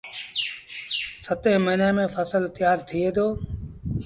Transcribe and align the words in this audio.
ستيٚن 1.25 1.57
مهيني 1.65 1.89
ميݩ 1.95 2.11
ڦسل 2.13 2.43
تيآر 2.55 2.77
ٿئيٚ 2.87 3.13
دو 3.15 3.27